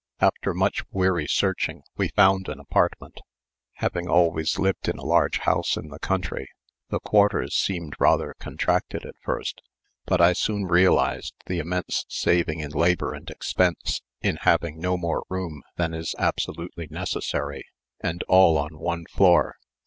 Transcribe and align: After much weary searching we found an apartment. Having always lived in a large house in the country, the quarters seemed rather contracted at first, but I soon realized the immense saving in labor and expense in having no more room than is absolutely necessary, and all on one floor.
After 0.19 0.55
much 0.55 0.83
weary 0.91 1.27
searching 1.27 1.83
we 1.95 2.07
found 2.07 2.47
an 2.49 2.59
apartment. 2.59 3.21
Having 3.73 4.09
always 4.09 4.57
lived 4.57 4.89
in 4.89 4.97
a 4.97 5.05
large 5.05 5.37
house 5.41 5.77
in 5.77 5.89
the 5.89 5.99
country, 5.99 6.47
the 6.89 6.99
quarters 6.99 7.53
seemed 7.55 7.93
rather 7.99 8.33
contracted 8.39 9.05
at 9.05 9.13
first, 9.21 9.61
but 10.07 10.19
I 10.19 10.33
soon 10.33 10.63
realized 10.65 11.35
the 11.45 11.59
immense 11.59 12.05
saving 12.09 12.61
in 12.61 12.71
labor 12.71 13.13
and 13.13 13.29
expense 13.29 14.01
in 14.21 14.37
having 14.37 14.79
no 14.79 14.97
more 14.97 15.23
room 15.29 15.61
than 15.75 15.93
is 15.93 16.15
absolutely 16.17 16.87
necessary, 16.89 17.63
and 17.99 18.23
all 18.23 18.57
on 18.57 18.79
one 18.79 19.05
floor. 19.07 19.55